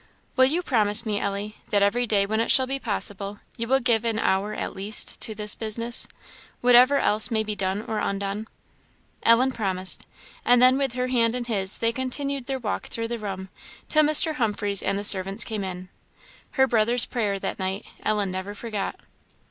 "Will 0.35 0.45
you 0.45 0.63
promise 0.63 1.05
me, 1.05 1.19
Ellie, 1.19 1.57
that 1.69 1.83
every 1.83 2.07
day 2.07 2.25
when 2.25 2.39
it 2.39 2.49
shall 2.49 2.65
be 2.65 2.79
possible, 2.79 3.39
you 3.55 3.67
will 3.67 3.79
give 3.79 4.03
an 4.03 4.17
hour 4.17 4.55
at 4.55 4.73
least 4.75 5.19
to 5.21 5.35
this 5.35 5.53
business, 5.53 6.07
whatever 6.59 6.97
else 6.97 7.29
may 7.29 7.43
be 7.43 7.53
done 7.55 7.83
or 7.83 7.99
undone?" 7.99 8.47
Ellen 9.21 9.51
promised; 9.51 10.07
and 10.43 10.59
then 10.59 10.75
with 10.79 10.93
her 10.93 11.09
hand 11.09 11.35
in 11.35 11.45
his 11.45 11.77
they 11.77 11.91
continued 11.91 12.47
their 12.47 12.57
walk 12.57 12.87
through 12.87 13.09
the 13.09 13.19
room 13.19 13.49
till 13.89 14.01
Mr. 14.01 14.37
Humphreys 14.37 14.81
and 14.81 14.97
the 14.97 15.03
servants 15.03 15.43
came 15.43 15.63
in. 15.63 15.87
Her 16.53 16.65
brother's 16.65 17.05
prayer 17.05 17.37
that 17.37 17.59
night 17.59 17.85
Ellen 18.01 18.31
never 18.31 18.55
forgot. 18.55 19.01